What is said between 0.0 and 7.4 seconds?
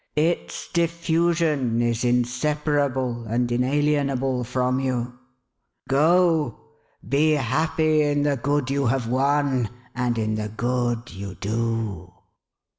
Its diffusion is inseparable and inalienable from you. Go! Be